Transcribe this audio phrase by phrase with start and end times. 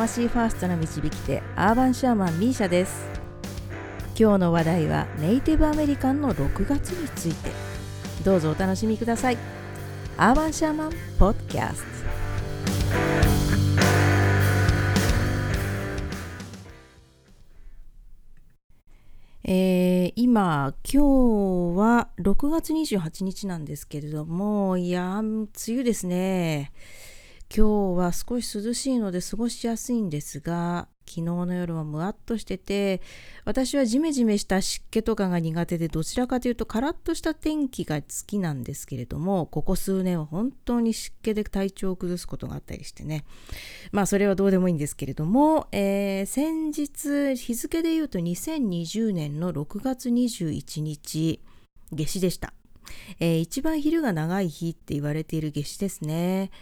[0.00, 3.06] 魂ファーストの導き手アーバンシャーマンミーシャです。
[4.18, 7.50] 今日の話題はネイティブアメリカンの6月について。
[8.24, 9.36] どうぞお楽しみください。
[10.16, 11.90] アーバンシャーマンポッドキャスト。
[19.44, 26.72] えー、今今日は6月28日なんですけれどもいや梅雨ですね。
[27.52, 33.02] 今日は少し涼しいので過ごしやすいんですが昨日の夜はむわっとしてて
[33.44, 43.24] 私はジメジメした湿気とかが苦手でどちらかというとカラッとした天気が好きなんですけれどもここ数年は本当に湿気で体調を崩すことがあったりしてね。
[43.90, 51.40] まあそれはどうでもいいんですけれども、えー、先日日付で言うと2020年の6月21日
[51.90, 52.52] 夏至でした、
[53.18, 56.52] えー、一番昼が長い日って言われている夏至ですね。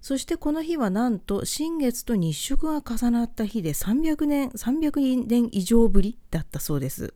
[0.00, 7.14] そしてこの日はなんと新月と日食が重なった日で300年300年以上ぶりだったそうです、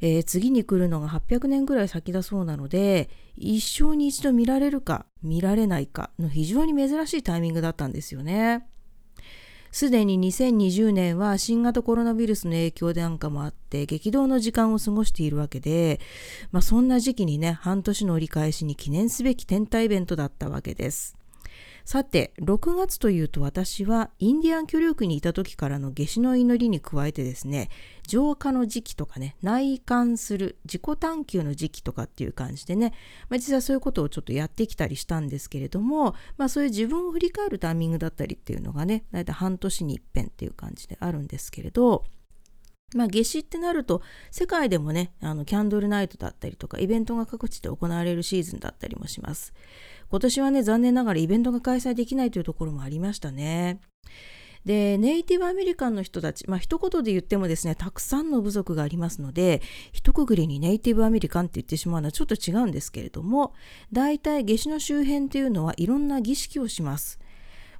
[0.00, 8.66] えー、次に来るのが800年ぐらい先だそうなので一生に一度見られるか見られないかの非常に珍しいタイミングだったんですよね。
[9.72, 16.00] すでに2020年は新型コロナウイルスの影響なんかもあって激動の時間を過ごしているわけで、
[16.50, 21.18] まあ、そんな時期にね半年の折り返しに記念すべき天体イベントだったわけです。
[21.86, 27.70] さて6月というと私はインディアン居留区にいた時からの夏至の祈りに加えてですね
[28.08, 32.92] 浄化の時期とかね内観する自己探求の時期とかっていう感じでね、
[33.28, 42.02] まあ、実はそういうことをちょっとやってきたりしたんですけれども、まあ、そういう自分を振り返るタイミングだったりっていうのがね大体半年に一遍っていう感じであるんですけれど
[42.94, 49.52] まあ、夏至ってなると世界でもねあのキャンドルナイトだったりとかイベントが各地で行われるシーズンだったりもします。
[50.08, 53.80] 今年はね残念ながらイベントが開催できないというところもありましたね。
[54.64, 59.62] でネイティブアメリカンの人たちまあ一言で言ってもですねたくさんの部族がありますので
[59.92, 63.52] 一括りにネイティブアメリカンって言ってしまうのはちょっと違うんですけれども
[63.92, 67.18] 大体夏至の周辺というのはいろんな儀式をします。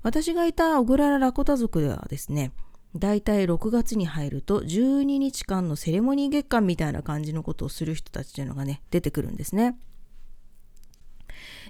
[0.02, 2.52] 私がいたオグララ・ラコタ族ではですね
[2.98, 9.76] 大体6月に入ると12日間のセレモニー月間みたいな感じのことをする人たちというのがね出てくるんですね。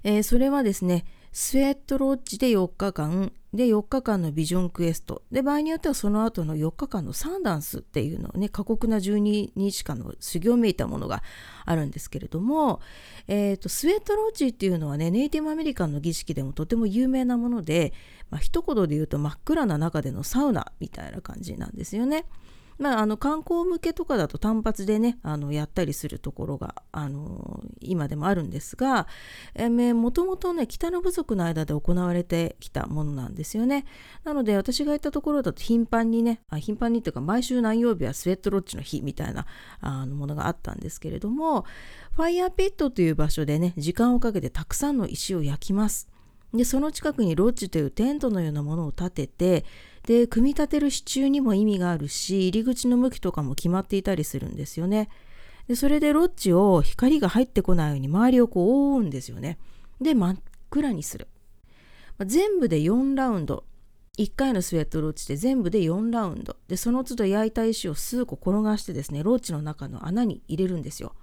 [0.04, 11.22] えー、それはですねスウェットロッジで4日間で4日間のビジョンクエストで場合によってはその後の4日間のサンダンスっていうのをね過酷な12日間の修行めいたものが
[11.65, 12.81] あるんですけれども、
[13.27, 17.93] えーと、スウェットローチっていうのはねネイティブアメリカンの儀式でもとても有名なもので、
[18.31, 22.27] まあ、一言で言うと真っ暗な中でのサウナみたいな感じなんですよね。
[22.78, 29.06] まあ、あの観光向けとかだと単発でねあのやったりするところがあの今でもあるんですが
[29.59, 33.87] もともとね北の部族の間で行われてきたものなんですよね。
[34.25, 39.47] なので私が行ったところだと頻繁にねあ頻繁にっていうか毎週何曜日はスウェットロッジの日みたいな
[39.81, 41.64] あのものがあったんですけれども
[42.12, 46.08] ファイヤーピットという場所でね時間をかけてたくさんの石を焼きます。
[46.54, 49.64] でその近くにロッジというテントのようなものを建てて
[50.06, 55.09] で組み立てる支柱にも意味があるし入り口の向きとかも決まっていたりするんですよね。
[55.67, 59.59] でそれでロッジを光が入ってこないように周りをこう覆うんですよね。
[60.00, 60.37] で真っ
[60.71, 61.27] 暗にする、
[62.19, 63.65] まあ、全部で4ラウンド。
[64.17, 66.56] 1回のスウェットロッジで全部で4ラウンド。
[66.69, 71.15] でその都度焼いた石を数個転がしてですねロッジの中の穴に入れるんですよ。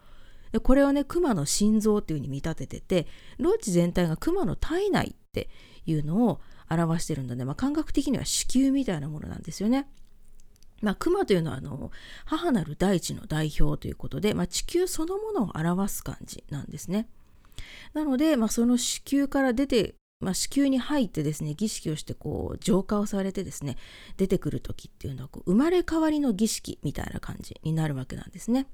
[0.52, 3.08] でこれはね熊の心臓っていう風に見立ててて
[3.40, 5.50] ロッジ全体が熊の体内って
[5.86, 9.88] いうのを表してるので、まあ、感覚的には子宮みたいなものなんですよね。
[10.82, 11.92] まあ、熊というのはあの
[12.26, 17.08] 母なる大地の代表ということで、まあ、地球そのものを表す感じなんですね。
[17.94, 23.78] なので、まあ、その子宮から出て、まあ、子宮に入ってですね儀式をしてこう浄化をされてですね
[24.18, 28.68] 出てくる時っていうのはこう生まれ変わりの儀式みたいな感じになるわけなんですね。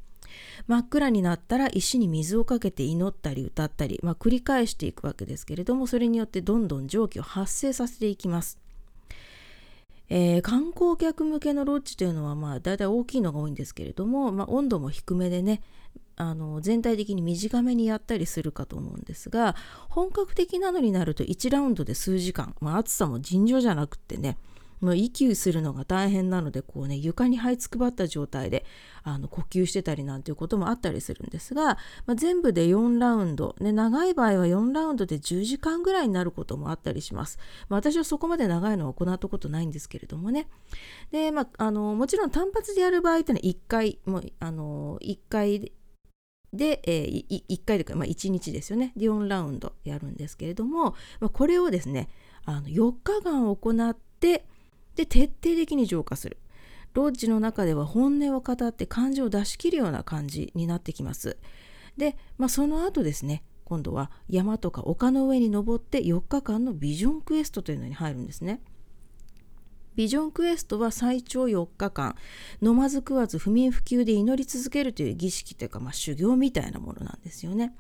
[0.68, 8.60] 真っ暗になったら石に水をかけて祈ったり歌ったり、まあ、繰り返していくわけですけれどもそれによってどんどん蒸気を発生させていきます。
[10.12, 15.62] えー、観光客向けのロッジというのはまあ大体大きいのが多いんですけれども、まあ、温度も低めでね
[16.16, 19.56] あの全体的に短めにやったりするかと思うんですが
[19.88, 24.38] 本格的なのになると1ラウンドで数時間、まあ、暑さも尋常じゃなくってね
[24.82, 28.66] もう息するのが大変なのでこうね床に這いつくばった状態で
[29.04, 37.40] あの呼吸してたりなんていうこともあったりするんですが、まあ、全部で4ラウンド、ね、長い場合は4ラウンドで10時間ぐらいになることもあったりします。
[37.70, 40.48] まあ、私はそこまで長いのは行ったことないんですけれどもね。
[41.12, 45.72] で、まあ、あのもちろん単発でやる場合ってのは1回もうあの1回
[46.54, 48.94] で、えー、1回でか、まあ、1日ですよね。
[48.96, 52.10] で4ラウンドやるんですけれども、まあ、これをですね
[52.46, 54.46] あの4日間行って
[55.00, 56.38] で徹底的に浄化する。
[56.94, 61.38] ロッジの中では本音を語って感情を出し切るような感じになってきます。
[61.96, 68.62] で、まあ、その後ですね今度は山とか丘の上に登って4日間のビジョンクエストというのに入るんですね。
[69.96, 72.16] ビジョンクエストは最長4日間
[72.62, 77.74] 飲まず食わず不眠不休で祈り続けるという儀式というか、まあ、修行みたいなものなんですよね。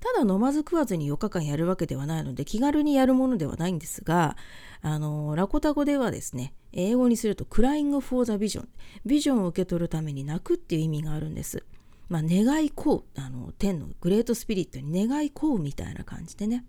[0.00, 4.36] ただ飲まず食わずに4日間やるわけではないので気軽にやるものではないんですが
[4.82, 8.68] あのラコタ語ではですね英語にするとクライング・フォー・ザ・ビジョン
[9.04, 11.64] ビジョンを受け取るために泣くっていう意味があるんです。
[12.08, 16.64] まあ、願いこうあの天のグレートスピリットに願いこうみたいな感じでね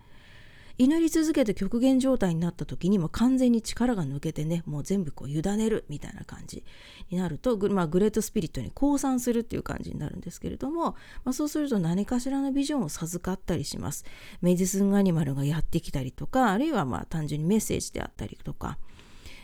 [0.80, 6.64] 祈り続けて極限状態になった時にも完全に力が抜けてねもう全部こう委ねるみたいな感じ
[7.10, 14.06] になるとグ,、まあ、グレートスピリットに降参するっていう感じになるんですけれども、まあ、そうすると何かしらのビジョンを授かったりします。
[14.42, 18.78] メディスンアニマルがやってきたりとかあるいはまあ単純にメッセージであったりとか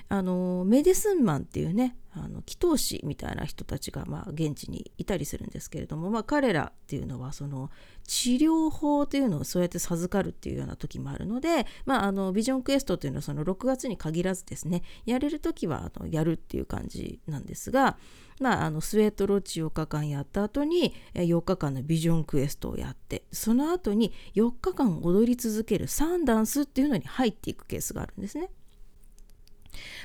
[0.10, 7.72] あのメディスンマンっていうねあの祈祷師みたいな人たちが、まあ、現地にいたりするんですけれども、まあ、彼らっていうのはその
[8.04, 17.98] 治療法というのをそうやって授かるっていうような時もあるので、まあ、あのビジョンクエストというのはその6月に限らずですねやれる時はあのやるっていう感じなんですが、
[18.40, 28.52] まあ、あのスウェートロッチ4日間やった後に4日間のビジョンクエストをやってその後に4日間踊り続けるサンダンスっていうのに入っていくケースがあるんですね。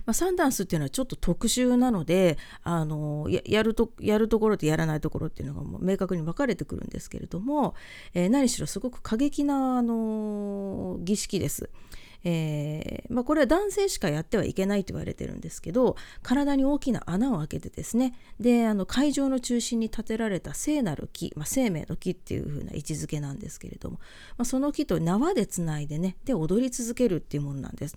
[0.06, 7.74] まあ、サンダンスっていうのはちょっと特殊なのであのやるとやるところとやらないところっていうのがもう明確に分かれてくるんですけれども、
[8.14, 11.70] えー、何しろすごく過激なあの儀式です。
[12.24, 23.98] えーまあ、これは男性しかやってはいけないと言われてるんですけど体に大きな穴を開けてですねであの会場の中心に建てられた聖なる木、まあ、生命の木っていう風な位置づけなんですけれども、
[24.36, 27.96] まあ、その木と縄でつないでねで踊り続けるっていうものなんです。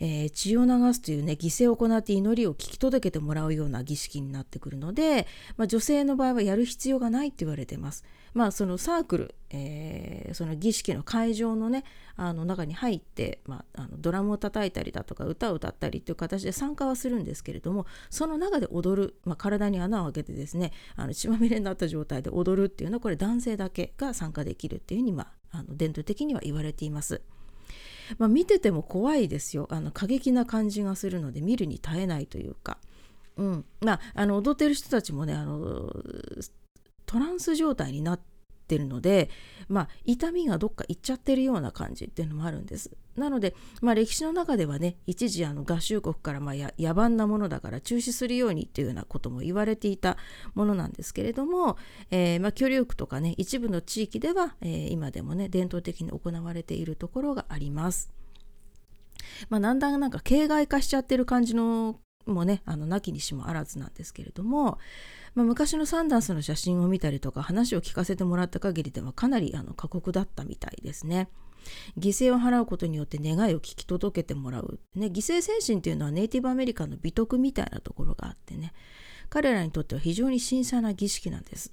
[0.00, 8.04] えー、血を流すというね犠牲を行って祈りを聞き届けてもらうような儀式になってくるので、まあ、女性の場合はやる必要がないって言われてます。
[8.34, 11.84] まあそのサークル、えー、その儀式の会場のね
[12.16, 27.22] あの中に入って、まあ、あのドラムを叩いたりだとか歌を歌ったりっていう形で参加はするんですけれどもその中で踊る、まあ、体に穴を開けてですねあの血まみれになった状態で踊るっていうのはこれ男性だけが参加できるっていうふうに、まあ、あの伝統的には言われています。
[28.18, 29.66] まあ、見てても怖いですよ。
[29.70, 32.78] あの過激な感じがするので見るに耐えないというか、
[33.36, 33.64] うん。
[33.80, 35.92] まあ、あの踊ってる人たちもねあの
[37.06, 38.37] トランス状態になって
[38.68, 39.30] ってるので、
[39.68, 42.90] まあ、痛みがどっか行っちゃってるような感じっていうのもあるんです。
[43.16, 50.18] なので、まあ、歴史の中ではね一時あの合衆国からまあ野蛮なものだから中止するようにっていうようなことも言われていた
[50.54, 51.78] ものなんですけれども、
[52.10, 58.12] えー、まあ居留区とかね一部の地域では、えー、今でもね伝統的に行われているところがあります。
[59.50, 64.78] まあ、だんだんなんか形骸化しちゃってる感じのもねあのなきにしもあらずなんですけれども、
[65.34, 71.28] まあ、昔のサンダースの写真を見たりとか話を聞かせてもらった限りではかなりあの過酷だったみたいですね。
[71.98, 78.72] 犠牲を払うことによって願いを聞き届けてもらう、ね、犠牲精神っていうのはネイティブアメリカンの美徳みたいなところがあってね
[79.28, 81.72] 彼らにとっては非常に神聖な儀式なんです。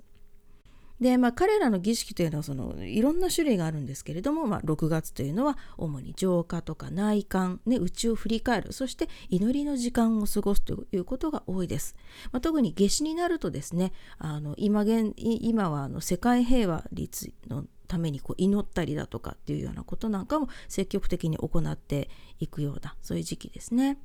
[1.00, 11.96] で、まあ、彼らの儀式というのはそのいろんな種類があるんですけれども、まあ、6月というのは主に浄化とか内観、ね、内を振り返るそして祈りの時間を過ごすということが多いです。
[12.32, 22.10] まあ、特に夏至になるとですねあの今現今はあの世界平和率のためにこう祈ったりだとかっていうようなことなんかも積極的に行って
[22.40, 23.98] いくようなそういう時期ですね。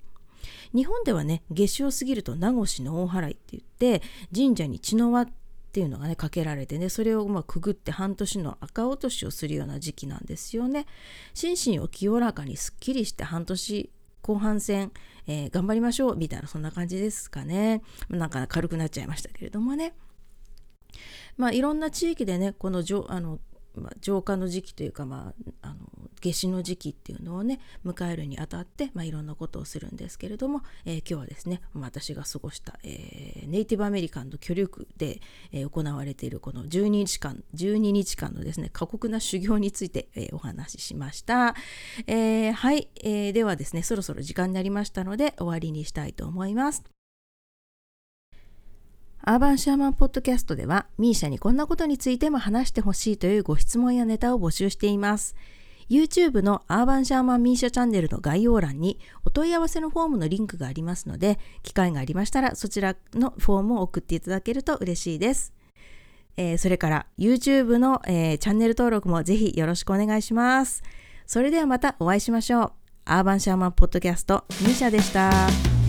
[0.74, 4.02] 日本ではね夏至を過ぎると名越の大払いって言って
[4.34, 5.26] 神社に血の輪
[5.70, 10.86] っていうのがねかけられてねそれをまあくぐって半年の赤落としをするような時期なんですよね。
[11.32, 13.88] 心身を清らかにすっきりして半年
[14.20, 14.90] 後半戦、
[15.28, 17.82] えー、頑張りましょうみたいなそんな感じですかね。
[18.08, 19.94] なんか軽くなっちゃいましたけれどもね。
[21.36, 23.38] まあいろんな地域でねこのあの
[23.76, 25.76] まあ、浄化の時期というか、まあ、あの
[26.20, 35.20] 夏至の時期っていうのをね迎えるにあたって、まあ、いろんなことをするんですけれども、えー、今日はですね、まあ、私が過ごした、えー、ネイティブアメリカンの居留区で、
[35.52, 41.54] えー、行われているこの12日間12日間のですね過酷な修行について、えー、お話ししました、
[42.06, 46.84] えー、はい、えー、ではですねそろそろ時間になりましたので終わりにしたいと思います
[49.22, 55.36] アーバンシャーマンポッドキャストでは、ミーシャにこんなことについても話してほしいというご質問やネタを募集しています。
[55.90, 65.52] YouTube のアーバンシャーマンミーシャチャンネルの概要欄にお問い合わせのフォームのリンクがありますので、機会がありましたらそちらのフォームを送っていただけると嬉しいです。
[66.36, 70.82] えー、それから YouTube の、えー、チャンネル登録もぜひよろしくお願いします。
[71.26, 72.72] それではまたお会いしましょう。
[73.04, 75.79] アーバンシャーマンポッドキャスト、ミーシャでした。